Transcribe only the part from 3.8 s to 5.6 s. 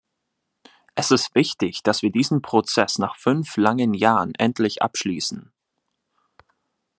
Jahren endlich abschließen.